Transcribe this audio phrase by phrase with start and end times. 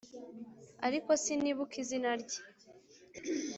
[0.87, 2.39] ariko sinibuka izina rye